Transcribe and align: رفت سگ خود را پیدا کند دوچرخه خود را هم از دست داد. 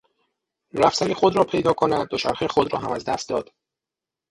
رفت 0.73 0.95
سگ 0.97 1.13
خود 1.13 1.35
را 1.35 1.43
پیدا 1.43 1.73
کند 1.73 2.07
دوچرخه 2.07 2.47
خود 2.47 2.73
را 2.73 2.79
هم 2.79 2.91
از 2.91 3.05
دست 3.05 3.29
داد. 3.29 3.51